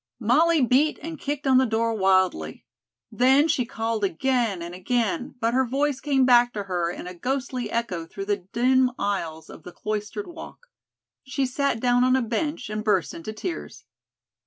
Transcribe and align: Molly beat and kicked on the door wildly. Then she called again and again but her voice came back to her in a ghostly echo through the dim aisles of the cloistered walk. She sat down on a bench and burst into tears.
Molly 0.19 0.61
beat 0.65 0.97
and 1.03 1.19
kicked 1.19 1.45
on 1.45 1.59
the 1.59 1.65
door 1.67 1.93
wildly. 1.93 2.65
Then 3.11 3.47
she 3.47 3.67
called 3.67 4.03
again 4.03 4.63
and 4.63 4.73
again 4.73 5.35
but 5.39 5.53
her 5.53 5.63
voice 5.63 5.99
came 6.01 6.25
back 6.25 6.53
to 6.53 6.63
her 6.63 6.89
in 6.89 7.05
a 7.05 7.13
ghostly 7.13 7.69
echo 7.69 8.07
through 8.07 8.25
the 8.25 8.47
dim 8.51 8.89
aisles 8.97 9.47
of 9.47 9.61
the 9.61 9.71
cloistered 9.71 10.25
walk. 10.25 10.65
She 11.27 11.45
sat 11.45 11.79
down 11.79 12.03
on 12.03 12.15
a 12.15 12.21
bench 12.23 12.67
and 12.67 12.83
burst 12.83 13.13
into 13.13 13.31
tears. 13.31 13.85